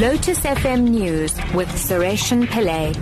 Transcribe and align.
Lotus 0.00 0.38
FM 0.42 0.90
News 0.90 1.34
with 1.54 1.66
Sureshan 1.70 2.46
Pillay. 2.46 2.94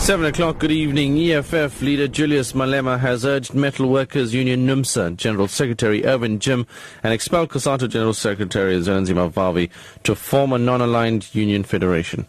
7 0.00 0.26
o'clock, 0.26 0.58
good 0.58 0.72
evening. 0.72 1.16
EFF 1.16 1.80
leader 1.80 2.08
Julius 2.08 2.54
Malema 2.54 2.98
has 2.98 3.24
urged 3.24 3.54
Metal 3.54 3.88
Workers 3.88 4.34
Union 4.34 4.66
NUMSA 4.66 5.16
General 5.16 5.46
Secretary 5.46 6.04
Irvin 6.04 6.40
Jim 6.40 6.66
and 7.04 7.14
expelled 7.14 7.50
COSATU 7.50 7.88
General 7.88 8.14
Secretary 8.14 8.74
Zwelinzima 8.80 9.30
Vavi 9.30 9.70
to 10.02 10.16
form 10.16 10.52
a 10.52 10.58
non-aligned 10.58 11.32
union 11.32 11.62
federation. 11.62 12.26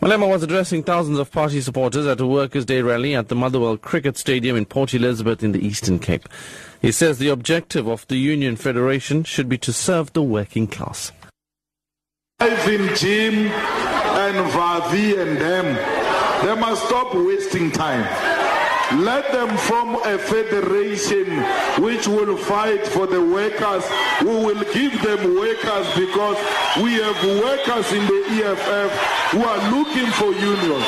Malema 0.00 0.26
was 0.26 0.42
addressing 0.42 0.82
thousands 0.82 1.18
of 1.18 1.30
party 1.30 1.60
supporters 1.60 2.06
at 2.06 2.22
a 2.22 2.26
Workers' 2.26 2.64
Day 2.64 2.80
rally 2.80 3.14
at 3.14 3.28
the 3.28 3.34
Motherwell 3.34 3.76
Cricket 3.76 4.16
Stadium 4.16 4.56
in 4.56 4.64
Port 4.64 4.94
Elizabeth 4.94 5.42
in 5.42 5.52
the 5.52 5.64
Eastern 5.64 5.98
Cape. 5.98 6.26
He 6.80 6.90
says 6.90 7.18
the 7.18 7.28
objective 7.28 7.86
of 7.86 8.06
the 8.08 8.16
Union 8.16 8.56
Federation 8.56 9.24
should 9.24 9.50
be 9.50 9.58
to 9.58 9.74
serve 9.74 10.14
the 10.14 10.22
working 10.22 10.66
class. 10.66 11.12
Irvin, 12.42 12.94
Jim, 12.96 13.46
and 13.46 14.50
Vavi 14.52 15.20
and 15.20 15.40
them 15.40 16.02
they 16.42 16.56
must 16.56 16.84
stop 16.86 17.14
wasting 17.14 17.70
time. 17.70 18.02
Let 19.00 19.30
them 19.30 19.56
form 19.56 19.94
a 19.94 20.18
federation 20.18 21.40
which 21.80 22.08
will 22.08 22.36
fight 22.36 22.84
for 22.84 23.06
the 23.06 23.24
workers, 23.24 23.84
who 24.18 24.44
will 24.44 24.64
give 24.74 25.00
them 25.02 25.36
workers 25.36 25.86
because 25.94 26.36
we 26.82 26.94
have 26.94 27.16
workers 27.44 27.92
in 27.92 28.04
the 28.06 28.22
EFF 28.42 28.90
who 29.30 29.44
are 29.44 29.70
looking 29.70 30.10
for 30.18 30.32
unions. 30.32 30.84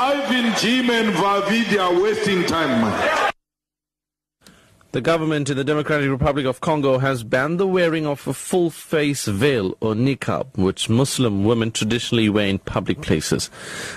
Irvin, 0.00 0.54
Jim, 0.58 0.90
and 0.90 1.12
Vavi, 1.16 1.68
they 1.68 1.78
are 1.78 2.00
wasting 2.00 2.44
time, 2.46 2.80
man. 2.80 3.23
The 4.94 5.00
government 5.00 5.50
in 5.50 5.56
the 5.56 5.64
Democratic 5.64 6.08
Republic 6.08 6.46
of 6.46 6.60
Congo 6.60 6.98
has 6.98 7.24
banned 7.24 7.58
the 7.58 7.66
wearing 7.66 8.06
of 8.06 8.28
a 8.28 8.32
full 8.32 8.70
face 8.70 9.24
veil 9.24 9.76
or 9.80 9.94
niqab, 9.94 10.56
which 10.56 10.88
Muslim 10.88 11.42
women 11.42 11.72
traditionally 11.72 12.28
wear 12.28 12.46
in 12.46 12.60
public 12.60 13.00
places. 13.00 13.50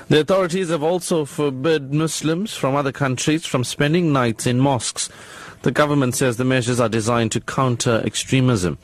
The 0.09 0.21
authorities 0.21 0.69
have 0.69 0.81
also 0.81 1.25
forbid 1.25 1.93
Muslims 1.93 2.55
from 2.55 2.73
other 2.73 2.91
countries 2.91 3.45
from 3.45 3.63
spending 3.63 4.11
nights 4.11 4.47
in 4.47 4.57
mosques. 4.57 5.07
The 5.61 5.71
government 5.71 6.15
says 6.15 6.37
the 6.37 6.43
measures 6.43 6.79
are 6.79 6.89
designed 6.89 7.31
to 7.33 7.41
counter 7.41 8.01
extremism. 8.03 8.79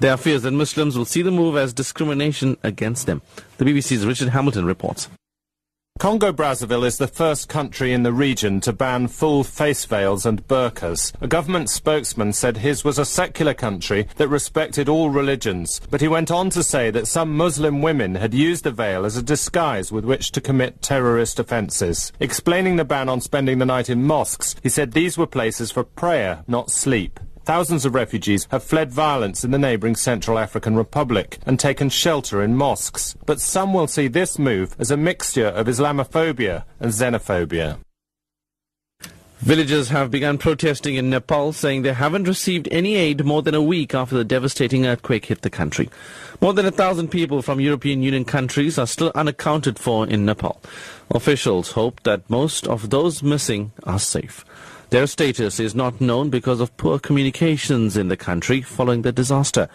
There 0.00 0.14
are 0.14 0.16
fears 0.16 0.44
that 0.44 0.52
Muslims 0.52 0.96
will 0.96 1.04
see 1.04 1.20
the 1.20 1.30
move 1.30 1.58
as 1.58 1.74
discrimination 1.74 2.56
against 2.62 3.04
them. 3.04 3.20
The 3.58 3.66
BBC's 3.66 4.06
Richard 4.06 4.30
Hamilton 4.30 4.64
reports. 4.64 5.10
Congo-Brazzaville 6.02 6.84
is 6.84 6.98
the 6.98 7.06
first 7.06 7.48
country 7.48 7.92
in 7.92 8.02
the 8.02 8.12
region 8.12 8.60
to 8.62 8.72
ban 8.72 9.06
full 9.06 9.44
face 9.44 9.84
veils 9.84 10.26
and 10.26 10.44
burqas. 10.48 11.12
A 11.20 11.28
government 11.28 11.70
spokesman 11.70 12.32
said 12.32 12.56
his 12.56 12.82
was 12.82 12.98
a 12.98 13.04
secular 13.04 13.54
country 13.54 14.08
that 14.16 14.26
respected 14.26 14.88
all 14.88 15.10
religions, 15.10 15.80
but 15.92 16.00
he 16.00 16.08
went 16.08 16.32
on 16.32 16.50
to 16.50 16.64
say 16.64 16.90
that 16.90 17.06
some 17.06 17.36
Muslim 17.36 17.82
women 17.82 18.16
had 18.16 18.34
used 18.34 18.64
the 18.64 18.72
veil 18.72 19.04
as 19.04 19.16
a 19.16 19.22
disguise 19.22 19.92
with 19.92 20.04
which 20.04 20.32
to 20.32 20.40
commit 20.40 20.82
terrorist 20.82 21.38
offences. 21.38 22.12
Explaining 22.18 22.74
the 22.74 22.84
ban 22.84 23.08
on 23.08 23.20
spending 23.20 23.60
the 23.60 23.64
night 23.64 23.88
in 23.88 24.02
mosques, 24.02 24.56
he 24.60 24.68
said 24.68 24.90
these 24.90 25.16
were 25.16 25.28
places 25.28 25.70
for 25.70 25.84
prayer, 25.84 26.42
not 26.48 26.68
sleep. 26.68 27.20
Thousands 27.44 27.84
of 27.84 27.94
refugees 27.94 28.46
have 28.52 28.62
fled 28.62 28.92
violence 28.92 29.42
in 29.42 29.50
the 29.50 29.58
neighbouring 29.58 29.96
Central 29.96 30.38
African 30.38 30.76
Republic 30.76 31.38
and 31.44 31.58
taken 31.58 31.88
shelter 31.88 32.40
in 32.40 32.54
mosques. 32.56 33.16
But 33.26 33.40
some 33.40 33.74
will 33.74 33.88
see 33.88 34.06
this 34.06 34.38
move 34.38 34.76
as 34.78 34.92
a 34.92 34.96
mixture 34.96 35.48
of 35.48 35.66
Islamophobia 35.66 36.62
and 36.78 36.92
xenophobia. 36.92 37.78
Villagers 39.40 39.88
have 39.88 40.12
begun 40.12 40.38
protesting 40.38 40.94
in 40.94 41.10
Nepal, 41.10 41.52
saying 41.52 41.82
they 41.82 41.92
haven't 41.92 42.28
received 42.28 42.68
any 42.70 42.94
aid 42.94 43.24
more 43.24 43.42
than 43.42 43.56
a 43.56 43.62
week 43.62 43.92
after 43.92 44.14
the 44.14 44.22
devastating 44.22 44.86
earthquake 44.86 45.24
hit 45.24 45.42
the 45.42 45.50
country. 45.50 45.90
More 46.40 46.52
than 46.52 46.64
a 46.64 46.70
thousand 46.70 47.08
people 47.08 47.42
from 47.42 47.58
European 47.58 48.02
Union 48.02 48.24
countries 48.24 48.78
are 48.78 48.86
still 48.86 49.10
unaccounted 49.16 49.80
for 49.80 50.06
in 50.06 50.24
Nepal. 50.24 50.62
Officials 51.10 51.72
hope 51.72 52.04
that 52.04 52.30
most 52.30 52.68
of 52.68 52.90
those 52.90 53.24
missing 53.24 53.72
are 53.82 53.98
safe. 53.98 54.44
Their 54.92 55.06
status 55.06 55.58
is 55.58 55.74
not 55.74 56.02
known 56.02 56.28
because 56.28 56.60
of 56.60 56.76
poor 56.76 56.98
communications 56.98 57.96
in 57.96 58.08
the 58.08 58.16
country 58.18 58.60
following 58.60 59.00
the 59.00 59.10
disaster. 59.10 59.70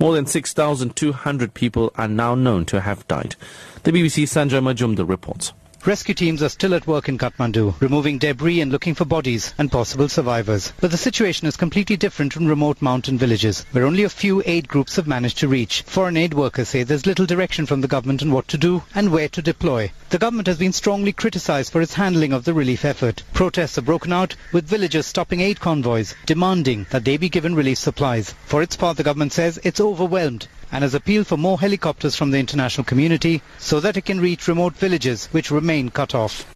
More 0.00 0.12
than 0.12 0.26
6,200 0.26 1.54
people 1.54 1.92
are 1.94 2.08
now 2.08 2.34
known 2.34 2.64
to 2.64 2.80
have 2.80 3.06
died. 3.06 3.36
The 3.84 3.92
BBC 3.92 4.24
Sanjoy 4.24 4.60
Majumder 4.60 5.08
reports. 5.08 5.52
Rescue 5.84 6.16
teams 6.16 6.42
are 6.42 6.48
still 6.48 6.74
at 6.74 6.88
work 6.88 7.08
in 7.08 7.16
Kathmandu, 7.16 7.80
removing 7.80 8.18
debris 8.18 8.60
and 8.60 8.72
looking 8.72 8.96
for 8.96 9.04
bodies 9.04 9.54
and 9.56 9.70
possible 9.70 10.08
survivors. 10.08 10.72
But 10.80 10.90
the 10.90 10.96
situation 10.96 11.46
is 11.46 11.56
completely 11.56 11.96
different 11.96 12.34
in 12.34 12.48
remote 12.48 12.82
mountain 12.82 13.18
villages, 13.18 13.64
where 13.70 13.86
only 13.86 14.02
a 14.02 14.08
few 14.08 14.42
aid 14.46 14.66
groups 14.66 14.96
have 14.96 15.06
managed 15.06 15.38
to 15.38 15.46
reach. 15.46 15.82
Foreign 15.82 16.16
aid 16.16 16.34
workers 16.34 16.70
say 16.70 16.82
there's 16.82 17.06
little 17.06 17.24
direction 17.24 17.66
from 17.66 17.82
the 17.82 17.86
government 17.86 18.20
on 18.20 18.32
what 18.32 18.48
to 18.48 18.58
do 18.58 18.82
and 18.96 19.12
where 19.12 19.28
to 19.28 19.40
deploy. 19.40 19.92
The 20.08 20.18
government 20.18 20.46
has 20.46 20.58
been 20.58 20.72
strongly 20.72 21.12
criticized 21.12 21.72
for 21.72 21.82
its 21.82 21.94
handling 21.94 22.32
of 22.32 22.44
the 22.44 22.54
relief 22.54 22.84
effort. 22.84 23.24
Protests 23.32 23.74
have 23.74 23.86
broken 23.86 24.12
out, 24.12 24.36
with 24.52 24.68
villagers 24.68 25.04
stopping 25.04 25.40
aid 25.40 25.58
convoys, 25.58 26.14
demanding 26.26 26.86
that 26.90 27.04
they 27.04 27.16
be 27.16 27.28
given 27.28 27.56
relief 27.56 27.78
supplies. 27.78 28.32
For 28.46 28.62
its 28.62 28.76
part, 28.76 28.98
the 28.98 29.02
government 29.02 29.32
says 29.32 29.58
it's 29.64 29.80
overwhelmed 29.80 30.46
and 30.70 30.82
has 30.82 30.94
appealed 30.94 31.26
for 31.26 31.36
more 31.36 31.58
helicopters 31.58 32.14
from 32.14 32.30
the 32.30 32.38
international 32.38 32.84
community 32.84 33.42
so 33.58 33.80
that 33.80 33.96
it 33.96 34.04
can 34.04 34.20
reach 34.20 34.46
remote 34.46 34.74
villages 34.74 35.26
which 35.32 35.50
remain 35.50 35.90
cut 35.90 36.14
off. 36.14 36.46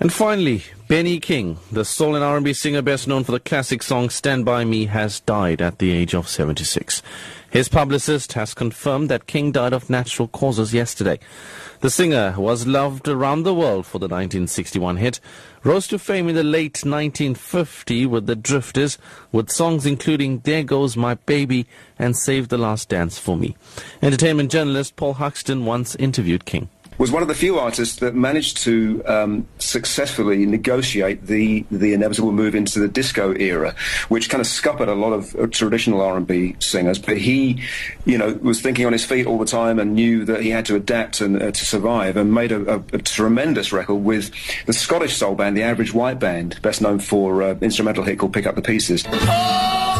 And 0.00 0.12
finally, 0.12 0.64
Benny 0.88 1.20
King, 1.20 1.58
the 1.70 1.84
soul 1.84 2.16
and 2.16 2.24
R&B 2.24 2.54
singer 2.54 2.82
best 2.82 3.06
known 3.06 3.22
for 3.22 3.30
the 3.30 3.38
classic 3.38 3.84
song 3.84 4.10
Stand 4.10 4.44
By 4.44 4.64
Me, 4.64 4.86
has 4.86 5.20
died 5.20 5.62
at 5.62 5.78
the 5.78 5.92
age 5.92 6.12
of 6.12 6.28
76. 6.28 7.02
His 7.52 7.68
publicist 7.68 8.32
has 8.32 8.54
confirmed 8.54 9.10
that 9.10 9.26
King 9.26 9.52
died 9.52 9.74
of 9.74 9.90
natural 9.90 10.26
causes 10.26 10.72
yesterday. 10.72 11.18
The 11.80 11.90
singer 11.90 12.34
was 12.38 12.66
loved 12.66 13.08
around 13.08 13.42
the 13.42 13.52
world 13.52 13.84
for 13.84 13.98
the 13.98 14.08
1961 14.08 14.96
hit, 14.96 15.20
rose 15.62 15.86
to 15.88 15.98
fame 15.98 16.30
in 16.30 16.34
the 16.34 16.42
late 16.42 16.82
1950 16.82 18.06
with 18.06 18.24
the 18.26 18.36
Drifters, 18.36 18.96
with 19.32 19.50
songs 19.50 19.84
including 19.84 20.38
There 20.38 20.64
Goes 20.64 20.96
My 20.96 21.12
Baby 21.12 21.66
and 21.98 22.16
Save 22.16 22.48
the 22.48 22.56
Last 22.56 22.88
Dance 22.88 23.18
for 23.18 23.36
Me. 23.36 23.54
Entertainment 24.00 24.50
journalist 24.50 24.96
Paul 24.96 25.12
Huxton 25.12 25.66
once 25.66 25.94
interviewed 25.96 26.46
King 26.46 26.70
was 26.98 27.10
one 27.10 27.22
of 27.22 27.28
the 27.28 27.34
few 27.34 27.58
artists 27.58 27.96
that 27.96 28.14
managed 28.14 28.58
to 28.58 29.02
um, 29.06 29.46
successfully 29.58 30.46
negotiate 30.46 31.26
the 31.26 31.64
the 31.70 31.94
inevitable 31.94 32.32
move 32.32 32.54
into 32.54 32.78
the 32.78 32.88
disco 32.88 33.34
era, 33.34 33.74
which 34.08 34.28
kind 34.28 34.40
of 34.40 34.46
scuppered 34.46 34.88
a 34.88 34.94
lot 34.94 35.12
of 35.12 35.34
uh, 35.36 35.46
traditional 35.46 36.00
R&B 36.00 36.56
singers. 36.58 36.98
But 36.98 37.18
he, 37.18 37.62
you 38.04 38.18
know, 38.18 38.32
was 38.42 38.60
thinking 38.60 38.86
on 38.86 38.92
his 38.92 39.04
feet 39.04 39.26
all 39.26 39.38
the 39.38 39.46
time 39.46 39.78
and 39.78 39.94
knew 39.94 40.24
that 40.24 40.42
he 40.42 40.50
had 40.50 40.66
to 40.66 40.76
adapt 40.76 41.20
and 41.20 41.42
uh, 41.42 41.50
to 41.50 41.64
survive, 41.64 42.16
and 42.16 42.32
made 42.32 42.52
a, 42.52 42.76
a, 42.76 42.78
a, 42.92 42.98
tremendous 42.98 43.72
record 43.72 43.96
with 43.96 44.30
the 44.66 44.72
Scottish 44.72 45.16
soul 45.16 45.34
band, 45.34 45.56
the 45.56 45.62
Average 45.62 45.92
White 45.92 46.18
Band, 46.18 46.60
best 46.62 46.80
known 46.80 46.98
for 46.98 47.42
uh, 47.42 47.54
instrumental 47.60 48.04
hit 48.04 48.18
called 48.18 48.32
"Pick 48.32 48.46
Up 48.46 48.54
the 48.54 48.62
Pieces." 48.62 49.04
Oh, 49.06 49.91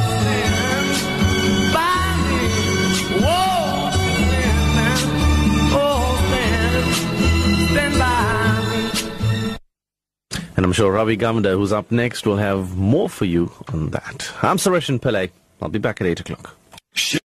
And 10.63 10.69
I'm 10.69 10.73
sure 10.75 10.93
Ravi 10.93 11.17
Gamda, 11.17 11.55
who's 11.55 11.73
up 11.73 11.91
next, 11.91 12.25
will 12.25 12.37
have 12.37 12.77
more 12.77 13.09
for 13.09 13.25
you 13.25 13.51
on 13.73 13.91
that. 13.91 14.33
I'm 14.43 14.59
Sureshan 14.59 15.01
Pillay. 15.01 15.33
I'll 15.61 15.69
be 15.69 15.81
back 15.81 16.01
at 16.01 16.07
8 16.07 16.21
o'clock. 16.21 16.55